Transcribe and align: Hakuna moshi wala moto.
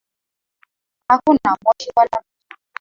Hakuna 1.07 1.49
moshi 1.63 1.89
wala 1.95 2.15
moto. 2.17 2.57